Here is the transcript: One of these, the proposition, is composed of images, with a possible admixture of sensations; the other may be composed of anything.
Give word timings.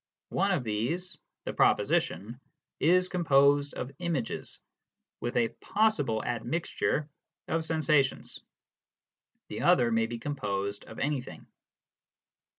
One 0.29 0.49
of 0.49 0.63
these, 0.63 1.19
the 1.45 1.53
proposition, 1.53 2.39
is 2.79 3.07
composed 3.07 3.75
of 3.75 3.91
images, 3.99 4.59
with 5.19 5.37
a 5.37 5.49
possible 5.49 6.25
admixture 6.25 7.07
of 7.47 7.63
sensations; 7.63 8.39
the 9.49 9.61
other 9.61 9.91
may 9.91 10.07
be 10.07 10.17
composed 10.17 10.85
of 10.85 10.97
anything. 10.97 11.45